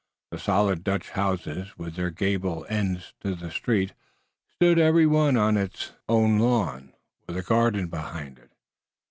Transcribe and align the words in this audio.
The 0.31 0.39
solid 0.39 0.83
Dutch 0.83 1.11
houses, 1.11 1.77
with 1.77 1.93
their 1.93 2.09
gable 2.09 2.65
ends 2.67 3.13
to 3.19 3.35
the 3.35 3.51
street, 3.51 3.93
stood 4.49 4.79
every 4.79 5.05
one 5.05 5.37
on 5.37 5.57
its 5.57 5.91
own 6.09 6.39
lawn, 6.39 6.93
with 7.27 7.37
a 7.37 7.43
garden 7.43 7.85
behind 7.85 8.39
it. 8.39 8.49